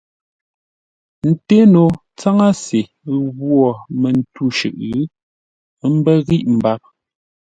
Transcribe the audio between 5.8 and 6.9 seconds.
ə́ mbə́ ghíʼ mbap.